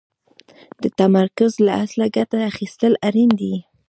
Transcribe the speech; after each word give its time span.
د 0.81 0.83
تمرکز 0.99 1.51
له 1.67 1.71
اصله 1.83 2.07
ګټه 2.17 2.39
اخيستل 2.51 2.93
اړين 3.07 3.31
دي. 3.41 3.55